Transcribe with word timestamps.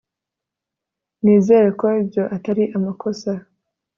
nizere 1.23 1.67
ko 1.79 1.85
ibyo 2.01 2.23
atari 2.35 2.63
amakosa 2.77 3.31